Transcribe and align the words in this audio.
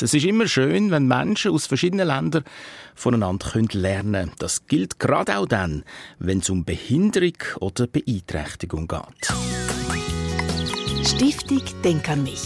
Schweiz. 0.00 0.02
Es 0.02 0.14
ist 0.14 0.24
immer 0.24 0.48
schön, 0.48 0.90
wenn 0.90 1.06
Menschen 1.06 1.52
aus 1.52 1.66
verschiedenen 1.66 2.08
Ländern 2.08 2.44
voneinander 2.94 3.50
lernen 3.72 4.12
können. 4.12 4.32
Das 4.38 4.66
gilt 4.66 4.98
gerade 4.98 5.38
auch 5.38 5.46
dann, 5.46 5.84
wenn 6.18 6.38
es 6.38 6.50
um 6.50 6.64
Behinderung 6.64 7.36
oder 7.60 7.86
Beeinträchtigung 7.86 8.88
geht. 8.88 9.32
Stiftung 11.06 11.62
Denk 11.82 12.08
an 12.08 12.22
mich. 12.22 12.42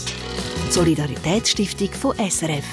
Solidaritätsstiftung 0.71 1.93
von 1.93 2.17
SRF, 2.17 2.65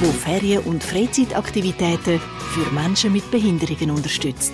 wo 0.00 0.10
Ferien- 0.12 0.62
und 0.64 0.82
Freizeitaktivitäten 0.82 2.20
für 2.20 2.72
Menschen 2.72 3.12
mit 3.12 3.30
Behinderungen 3.30 3.90
unterstützt. 3.90 4.52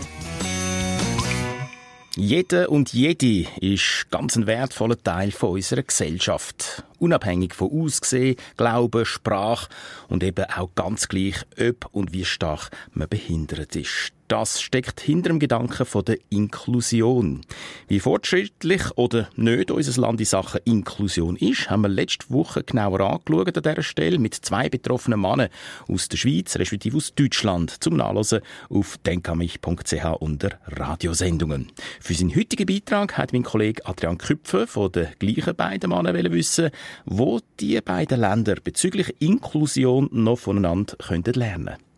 Jeder 2.17 2.71
und 2.71 2.93
jede 2.93 3.49
ist 3.61 4.07
ganz 4.13 4.37
ein 4.37 4.47
wertvoller 4.47 5.03
Teil 5.03 5.33
von 5.33 5.51
unserer 5.51 5.83
Gesellschaft. 5.83 6.85
Unabhängig 7.01 7.55
von 7.55 7.73
Aussehen, 7.73 8.37
Glauben, 8.57 9.05
Sprache 9.05 9.69
und 10.09 10.23
eben 10.23 10.45
auch 10.45 10.71
ganz 10.77 11.09
gleich, 11.09 11.45
ob 11.59 11.89
und 11.91 12.13
wie 12.13 12.25
stark 12.25 12.71
man 12.93 13.09
behindert 13.09 13.75
ist. 13.75 14.13
Das 14.35 14.61
steckt 14.61 15.01
hinter 15.01 15.29
dem 15.29 15.39
Gedanken 15.39 15.87
von 15.87 16.05
der 16.05 16.19
Inklusion. 16.29 17.43
Wie 17.87 18.01
fortschrittlich 18.01 18.83
oder 18.97 19.29
nicht 19.37 19.71
unser 19.71 20.01
Land 20.01 20.19
in 20.19 20.27
Sachen 20.27 20.61
Inklusion 20.65 21.37
ist, 21.37 21.71
haben 21.71 21.83
wir 21.83 21.89
letzte 21.89 22.29
Woche 22.31 22.65
genauer 22.65 22.99
angeschaut 22.99 23.57
an 23.57 23.63
dieser 23.63 23.85
Stelle 23.85 24.19
mit 24.19 24.35
zwei 24.35 24.69
betroffenen 24.69 25.21
Männern 25.21 25.51
aus 25.87 26.09
der 26.09 26.17
Schweiz, 26.17 26.57
respektive 26.57 26.97
aus 26.97 27.15
Deutschland, 27.15 27.77
zum 27.79 27.95
Nachlesen 27.97 28.41
auf 28.71 28.99
denkamich.ch 29.07 30.05
unter 30.19 30.59
Radiosendungen. 30.67 31.71
Für 32.01 32.15
seinen 32.15 32.35
heutigen 32.35 32.67
Beitrag 32.67 33.17
hat 33.17 33.33
mein 33.33 33.45
Kollege 33.45 33.87
Adrian 33.87 34.19
Küpfer 34.19 34.67
von 34.67 34.91
den 34.91 35.11
gleichen 35.21 35.55
beiden 35.55 35.91
Männern 35.91 36.33
wissen, 36.33 36.71
wo 37.05 37.39
die 37.61 37.81
beiden 37.81 38.19
Länder 38.19 38.57
bezüglich 38.57 39.15
Inklusion 39.21 40.09
noch 40.11 40.41
voneinander 40.41 40.97
lernen 41.09 41.67
können. 41.67 41.94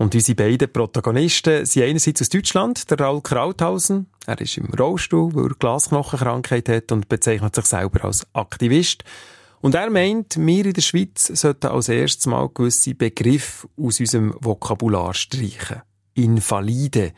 Und 0.00 0.14
unsere 0.14 0.34
beiden 0.34 0.72
Protagonisten 0.72 1.66
sind 1.66 1.82
einerseits 1.82 2.22
aus 2.22 2.30
Deutschland, 2.30 2.90
der 2.90 3.00
Raul 3.00 3.20
Krauthausen. 3.20 4.06
Er 4.26 4.40
ist 4.40 4.56
im 4.56 4.72
Rollstuhl, 4.72 5.34
weil 5.34 5.48
er 5.48 5.54
Glasknochenkrankheit 5.58 6.70
hat 6.70 6.90
und 6.90 7.10
bezeichnet 7.10 7.54
sich 7.54 7.66
selber 7.66 8.06
als 8.06 8.26
Aktivist. 8.32 9.04
Und 9.60 9.74
er 9.74 9.90
meint, 9.90 10.38
wir 10.38 10.64
in 10.64 10.72
der 10.72 10.80
Schweiz 10.80 11.26
sollten 11.26 11.66
als 11.66 11.90
erstes 11.90 12.24
mal 12.24 12.48
gewisse 12.48 12.94
Begriffe 12.94 13.68
aus 13.76 14.00
unserem 14.00 14.34
Vokabular 14.40 15.12
streichen. 15.12 15.82
Invalide, 16.14 17.12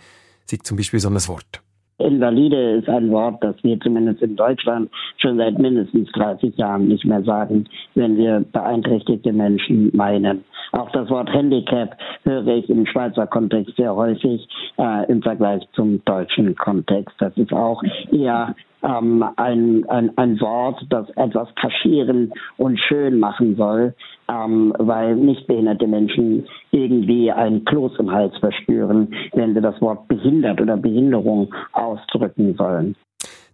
sind 0.44 0.66
zum 0.66 0.76
Beispiel 0.76 0.98
so 0.98 1.08
ein 1.08 1.28
Wort. 1.28 1.62
Invalide 2.02 2.76
ist 2.76 2.88
ein 2.88 3.10
Wort, 3.10 3.42
das 3.42 3.56
wir 3.62 3.78
zumindest 3.80 4.22
in 4.22 4.36
Deutschland 4.36 4.90
schon 5.18 5.36
seit 5.38 5.58
mindestens 5.58 6.10
30 6.12 6.56
Jahren 6.56 6.88
nicht 6.88 7.04
mehr 7.04 7.22
sagen, 7.22 7.66
wenn 7.94 8.16
wir 8.16 8.44
beeinträchtigte 8.52 9.32
Menschen 9.32 9.90
meinen. 9.94 10.44
Auch 10.72 10.90
das 10.90 11.08
Wort 11.10 11.32
Handicap 11.32 11.96
höre 12.24 12.46
ich 12.46 12.68
im 12.70 12.86
Schweizer 12.86 13.26
Kontext 13.26 13.76
sehr 13.76 13.94
häufig 13.94 14.48
äh, 14.78 15.10
im 15.10 15.22
Vergleich 15.22 15.62
zum 15.74 16.02
deutschen 16.04 16.54
Kontext. 16.56 17.14
Das 17.18 17.36
ist 17.36 17.52
auch 17.52 17.82
eher 18.10 18.54
ähm, 18.82 19.24
ein, 19.36 19.88
ein, 19.88 20.16
ein 20.16 20.40
Wort, 20.40 20.84
das 20.90 21.08
etwas 21.16 21.48
kaschieren 21.60 22.32
und 22.56 22.78
schön 22.78 23.18
machen 23.18 23.56
soll, 23.56 23.94
ähm, 24.28 24.74
weil 24.78 25.16
nichtbehinderte 25.16 25.86
Menschen 25.86 26.46
irgendwie 26.70 27.30
ein 27.30 27.64
Kloß 27.64 27.92
im 27.98 28.10
Hals 28.10 28.36
verspüren, 28.38 29.14
wenn 29.32 29.54
sie 29.54 29.60
das 29.60 29.80
Wort 29.80 30.08
behindert 30.08 30.60
oder 30.60 30.76
Behinderung 30.76 31.54
ausdrücken 31.72 32.54
sollen. 32.56 32.96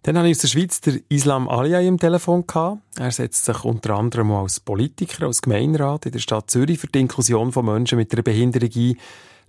Dann 0.03 0.17
habe 0.17 0.27
ich 0.27 0.37
aus 0.37 0.41
der 0.41 0.47
Schweiz 0.47 0.79
der 0.81 0.93
Islam 1.09 1.49
Aliay 1.49 1.85
im 1.87 1.99
Telefon 1.99 2.47
gehabt. 2.47 2.79
Er 2.97 3.11
setzt 3.11 3.45
sich 3.45 3.65
unter 3.65 3.97
anderem 3.97 4.31
als 4.31 4.59
Politiker, 4.59 5.27
als 5.27 5.41
Gemeinderat 5.41 6.05
in 6.05 6.13
der 6.13 6.19
Stadt 6.19 6.49
Zürich 6.49 6.79
für 6.79 6.87
die 6.87 7.01
Inklusion 7.01 7.51
von 7.51 7.65
Menschen 7.65 7.97
mit 7.97 8.13
einer 8.13 8.23
Behinderung 8.23 8.69
ein, 8.73 8.97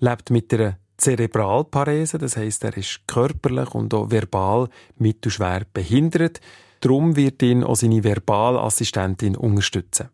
lebt 0.01 0.31
mit 0.31 0.53
einer 0.53 0.77
Zerebralparese, 1.01 2.19
das 2.19 2.37
heißt, 2.37 2.65
er 2.65 2.77
ist 2.77 3.07
körperlich 3.07 3.75
und 3.75 3.93
auch 3.95 4.11
verbal 4.11 4.69
mittelschwer 4.99 5.63
behindert. 5.73 6.41
Darum 6.81 7.17
wird 7.17 7.43
ihn 7.43 7.65
auch 7.65 7.77
seine 7.77 8.03
Verbalassistentin 8.03 9.37
unterstützen. 9.37 10.09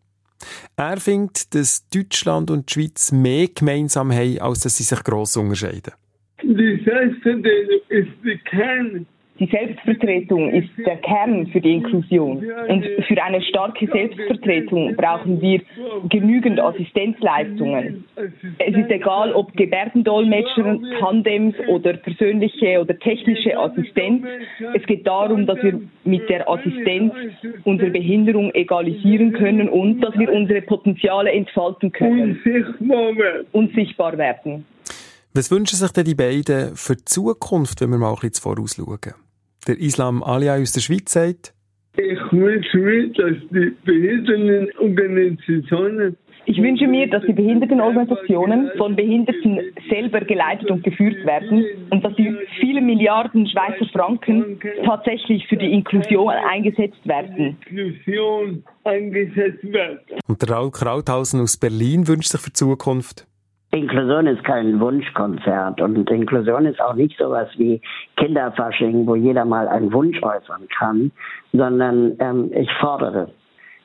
Er 0.75 0.97
findet, 0.97 1.53
dass 1.55 1.87
Deutschland 1.89 2.51
und 2.51 2.69
die 2.69 2.73
Schweiz 2.73 3.11
mehr 3.11 3.47
gemeinsam 3.47 4.11
haben, 4.11 4.39
als 4.39 4.61
dass 4.61 4.77
sie 4.77 4.83
sich 4.83 5.03
gross 5.03 5.37
unterscheiden. 5.37 5.93
Die 6.43 6.83
Selbstvertretung 6.85 7.81
ist 7.89 8.45
Kern 8.45 9.05
die 9.39 9.47
Selbstvertretung 9.47 10.51
ist 10.51 10.69
der 10.85 10.97
Kern 10.97 11.47
für 11.47 11.61
die 11.61 11.73
Inklusion. 11.73 12.43
Und 12.67 12.85
für 13.07 13.23
eine 13.23 13.41
starke 13.41 13.87
Selbstvertretung 13.87 14.95
brauchen 14.95 15.41
wir 15.41 15.61
genügend 16.09 16.59
Assistenzleistungen. 16.59 18.05
Es 18.59 18.75
ist 18.75 18.89
egal, 18.89 19.33
ob 19.33 19.55
Gebärdendolmetscher, 19.55 20.79
Tandems 20.99 21.55
oder 21.67 21.93
persönliche 21.93 22.79
oder 22.81 22.97
technische 22.97 23.57
Assistenz. 23.57 24.25
Es 24.73 24.83
geht 24.85 25.05
darum, 25.05 25.45
dass 25.45 25.61
wir 25.61 25.79
mit 26.03 26.29
der 26.29 26.49
Assistenz 26.49 27.13
unsere 27.63 27.91
Behinderung 27.91 28.53
egalisieren 28.53 29.33
können 29.33 29.69
und 29.69 30.01
dass 30.01 30.17
wir 30.17 30.31
unsere 30.31 30.61
Potenziale 30.61 31.31
entfalten 31.31 31.91
können. 31.91 32.39
Und 33.51 33.73
sichtbar 33.75 34.17
werden. 34.17 34.65
Was 35.33 35.51
wünschen 35.51 35.75
sich 35.75 35.91
denn 35.91 36.05
die 36.05 36.15
beiden 36.15 36.75
für 36.75 36.95
die 36.95 37.05
Zukunft, 37.05 37.81
wenn 37.81 37.91
wir 37.91 37.99
mal 37.99 38.09
ein 38.09 38.15
bisschen 38.15 38.41
vorausschauen? 38.41 39.13
Der 39.65 39.79
Islam 39.79 40.21
Alia 40.23 40.55
aus 40.55 40.73
der 40.73 40.81
Schweiz 40.81 41.11
sagt, 41.11 41.53
ich 41.97 42.19
wünsche 42.31 42.77
mir, 42.77 43.11
dass 43.13 43.37
die 43.49 43.73
Behindertenorganisationen 43.83 46.15
ich 46.49 46.57
wünsche 46.59 46.87
mir, 46.87 47.09
dass 47.09 47.23
die 47.25 47.33
Behindertenorganisationen 47.33 48.71
von 48.77 48.95
Behinderten 48.95 49.59
selber 49.89 50.21
geleitet 50.21 50.71
und 50.71 50.81
geführt 50.81 51.25
werden 51.25 51.65
und 51.89 52.05
dass 52.05 52.15
die 52.15 52.33
vielen 52.61 52.85
Milliarden 52.85 53.45
Schweizer 53.47 53.85
Franken 53.91 54.57
tatsächlich 54.85 55.45
für 55.47 55.57
die 55.57 55.73
Inklusion 55.73 56.33
eingesetzt 56.49 57.05
werden. 57.05 57.57
Inklusion 57.69 58.63
eingesetzt 58.85 59.73
werden. 59.73 59.99
Und 60.25 60.41
der 60.41 60.55
Raul 60.55 60.71
Krauthausen 60.71 61.41
aus 61.41 61.57
Berlin 61.57 62.07
wünscht 62.07 62.29
sich 62.29 62.39
für 62.39 62.49
die 62.49 62.53
Zukunft. 62.53 63.27
Inklusion 63.71 64.27
ist 64.27 64.43
kein 64.43 64.79
Wunschkonzert 64.79 65.81
und 65.81 66.09
Inklusion 66.09 66.65
ist 66.65 66.81
auch 66.81 66.95
nicht 66.95 67.17
sowas 67.17 67.49
wie 67.57 67.81
Kinderfasching, 68.15 69.05
wo 69.05 69.15
jeder 69.15 69.43
mal 69.43 69.67
einen 69.67 69.91
Wunsch 69.91 70.21
äußern 70.23 70.67
kann, 70.77 71.11
sondern 71.51 72.15
ähm, 72.19 72.51
ich 72.53 72.71
fordere. 72.79 73.29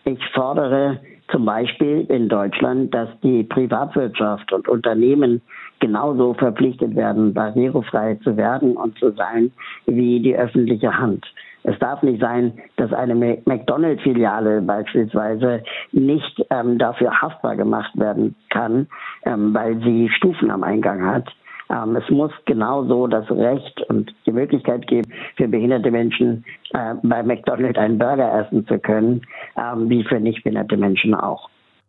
Ich 0.05 0.25
fordere 0.35 1.01
zum 1.31 1.45
Beispiel 1.45 2.07
in 2.09 2.29
Deutschland, 2.29 2.95
dass 2.95 3.09
die 3.23 3.43
Privatwirtschaft 3.43 4.53
und 4.53 4.69
Unternehmen 4.69 5.41
genauso 5.81 6.35
verpflichtet 6.35 6.95
werden, 6.95 7.35
barrierefrei 7.35 8.15
zu 8.23 8.37
werden 8.37 8.77
und 8.77 8.97
zu 8.99 9.11
sein 9.13 9.51
wie 9.87 10.21
die 10.21 10.37
öffentliche 10.37 10.97
Hand. 10.97 11.27
Es 11.65 11.79
darf 11.79 12.03
nicht 12.03 12.21
sein, 12.21 12.53
dass 12.77 12.93
eine 12.93 13.15
McDonald-Filiale 13.45 14.63
beispielsweise 14.63 15.63
nicht 15.93 16.45
ähm, 16.51 16.79
dafür 16.79 17.21
haftbar 17.21 17.57
gemacht 17.57 17.93
werden 17.95 18.35
kann, 18.51 18.89
ähm, 19.25 19.55
weil 19.55 19.79
sie 19.83 20.11
Stufen 20.17 20.51
am 20.51 20.65
Eingang 20.65 21.05
hat. 21.05 21.29
Ähm, 21.71 21.97
es 21.97 22.09
muss 22.11 22.33
genauso 22.45 23.07
das 23.07 23.31
Recht 23.31 23.81
und 23.89 24.13
die 24.27 24.33
Möglichkeit 24.33 24.87
geben, 24.87 25.13
für 25.37 25.49
behinderte 25.49 25.91
Menschen 25.91 26.45
äh, 26.75 26.95
bei 27.03 27.23
McDonald 27.23 27.79
einen 27.79 27.99
Burger 27.99 28.41
essen 28.41 28.67
zu 28.67 28.79
können, 28.79 29.23
ähm, 29.57 29.89
wie 29.89 30.05
für 30.05 30.21
nicht 30.21 30.43
behinderte 30.43 30.77
Menschen 30.77 31.15
auch. 31.15 31.49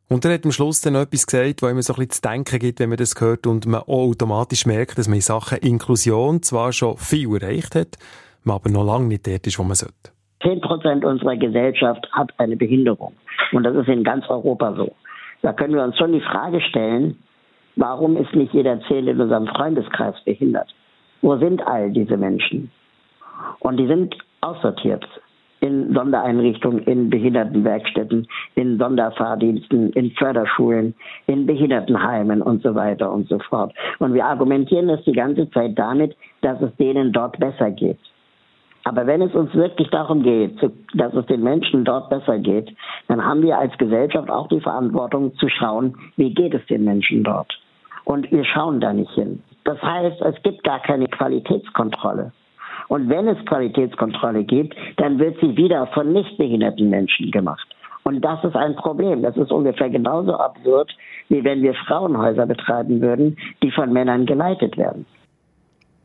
Und 0.10 0.26
er 0.26 0.34
hat 0.34 0.46
am 0.46 0.52
Schluss 0.52 0.82
dann 0.82 0.96
etwas 0.96 1.26
gesagt, 1.26 1.64
wo 1.64 1.68
immer 1.68 1.82
so 1.82 1.94
ein 1.94 1.98
bisschen 1.98 2.12
zu 2.12 2.22
denken 2.22 2.60
gibt, 2.60 2.80
wenn 2.80 2.90
man 2.90 2.98
das 2.98 3.20
hört 3.20 3.48
und 3.48 3.66
man 3.66 3.82
auch 3.82 4.10
automatisch 4.10 4.66
merkt, 4.66 4.98
dass 4.98 5.08
man 5.08 5.16
in 5.16 5.22
Sachen 5.22 5.58
Inklusion 5.60 6.44
zwar 6.44 6.72
schon 6.72 6.98
viel 6.98 7.34
erreicht 7.34 7.74
hat, 7.74 7.98
man 8.46 8.56
aber 8.56 8.70
noch 8.70 8.86
lange 8.86 9.08
nicht 9.08 9.28
dort 9.28 9.46
ist, 9.48 9.60
wo 9.60 9.64
man 9.64 9.76
sollte. 9.76 10.12
Zehn 10.42 10.60
Prozent 10.62 11.06
unserer 11.06 11.38
Gesellschaft 11.38 12.08
hat 12.12 12.34
eine 12.38 12.58
Behinderung. 12.58 13.14
Und 13.54 13.64
das 13.64 13.76
ist 13.76 13.88
in 13.88 14.04
ganz 14.04 14.28
Europa 14.30 14.74
so. 14.76 14.94
Da 15.42 15.54
können 15.54 15.74
wir 15.74 15.84
uns 15.84 15.98
schon 15.98 16.12
die 16.12 16.22
Frage 16.22 16.62
stellen, 16.62 17.18
warum 17.76 18.18
ist 18.18 18.34
nicht 18.34 18.54
jeder 18.54 18.82
Zehn 18.88 19.08
in 19.08 19.20
unserem 19.20 19.48
Freundeskreis 19.48 20.16
behindert? 20.26 20.74
Wo 21.22 21.38
sind 21.38 21.66
all 21.66 21.92
diese 21.92 22.18
Menschen? 22.18 22.72
Und 23.60 23.78
die 23.78 23.88
sind 23.88 24.16
aussortiert 24.42 25.06
in 25.64 25.94
Sondereinrichtungen, 25.94 26.84
in 26.84 27.10
Behindertenwerkstätten, 27.10 28.28
in 28.56 28.78
Sonderfahrdiensten, 28.78 29.92
in 29.94 30.12
Förderschulen, 30.12 30.94
in 31.28 31.46
Behindertenheimen 31.46 32.42
und 32.42 32.62
so 32.64 32.76
weiter 32.76 33.10
und 33.10 33.30
so 33.30 33.40
fort. 33.40 33.74
Und 34.00 34.14
wir 34.14 34.26
argumentieren 34.26 34.90
das 34.90 35.02
die 35.06 35.14
ganze 35.14 35.50
Zeit 35.52 35.80
damit, 35.80 36.18
dass 36.42 36.62
es 36.62 36.76
denen 36.76 37.14
dort 37.14 37.40
besser 37.40 37.72
geht. 37.72 37.98
Aber 38.86 39.08
wenn 39.08 39.22
es 39.22 39.34
uns 39.34 39.54
wirklich 39.54 39.90
darum 39.90 40.24
geht, 40.24 40.62
dass 40.94 41.14
es 41.14 41.26
den 41.28 41.42
Menschen 41.42 41.86
dort 41.86 42.10
besser 42.10 42.38
geht, 42.40 42.76
dann 43.08 43.24
haben 43.24 43.42
wir 43.42 43.58
als 43.58 43.78
Gesellschaft 43.78 44.30
auch 44.30 44.48
die 44.50 44.60
Verantwortung 44.60 45.34
zu 45.36 45.48
schauen, 45.48 45.96
wie 46.18 46.34
geht 46.34 46.54
es 46.54 46.66
den 46.68 46.84
Menschen 46.84 47.24
dort. 47.24 47.58
Und 48.04 48.30
wir 48.32 48.44
schauen 48.44 48.82
da 48.82 48.92
nicht 48.92 49.12
hin. 49.12 49.42
Das 49.64 49.82
heißt, 49.82 50.22
es 50.22 50.44
gibt 50.44 50.64
gar 50.64 50.82
keine 50.82 51.08
Qualitätskontrolle. 51.08 52.34
Und 52.90 53.10
wenn 53.10 53.30
es 53.30 53.46
Qualitätskontrolle 53.46 54.44
gibt, 54.44 54.76
dann 54.98 55.18
wird 55.18 55.40
sie 55.40 55.56
wieder 55.56 55.88
von 55.88 56.12
nichtbehinderten 56.12 56.90
Menschen 56.90 57.32
gemacht. 57.32 57.66
Und 58.04 58.20
das 58.20 58.44
ist 58.44 58.58
ein 58.58 58.76
Problem. 58.76 59.22
Das 59.22 59.38
ist 59.38 59.52
ungefähr 59.54 59.90
genauso 59.90 60.36
absurd, 60.36 60.94
wie 61.30 61.42
wenn 61.46 61.62
wir 61.62 61.74
Frauenhäuser 61.74 62.46
betreiben 62.46 63.00
würden, 63.00 63.38
die 63.62 63.72
von 63.72 63.94
Männern 63.94 64.26
geleitet 64.26 64.78
werden 64.78 65.06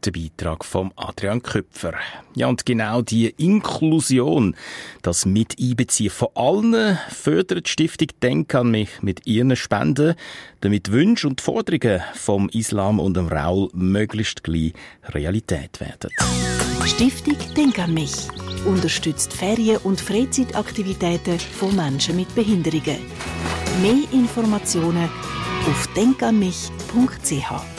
der 0.05 0.13
Beitrag 0.13 0.65
von 0.65 0.93
Adrian 0.97 1.43
Köpfer. 1.43 1.95
Ja, 2.35 2.47
und 2.47 2.67
genau 2.67 3.03
die 3.03 3.35
Inklusion, 3.37 4.57
das 5.03 5.27
Miteinbeziehen 5.27 6.11
von 6.11 6.29
allen, 6.35 6.99
fördert 7.09 7.67
die 7.67 7.71
Stiftung 7.71 8.09
Denk 8.23 8.55
an 8.55 8.71
mich 8.71 9.03
mit 9.03 9.27
ihren 9.27 9.55
Spenden, 9.57 10.15
damit 10.61 10.93
Wünsche 10.93 11.29
und 11.29 11.41
Forderungen 11.41 12.03
vom 12.15 12.49
Islam 12.51 13.01
und 13.01 13.17
dem 13.17 13.29
Raul 13.29 13.69
möglichst 13.73 14.43
gleich 14.43 14.73
Realität 15.05 15.81
werden. 15.81 16.11
Stiftung 16.87 17.37
Denk 17.55 17.79
an 17.79 17.95
mich 17.95 18.13
unterstützt 18.65 19.33
Ferien- 19.33 19.79
und 19.85 20.01
Freizeitaktivitäten 20.01 21.39
von 21.39 21.77
Menschen 21.77 22.17
mit 22.17 22.35
Behinderungen. 22.35 22.99
Mehr 23.83 24.11
Informationen 24.13 25.09
auf 25.67 25.87
denkanmich.ch 25.95 27.78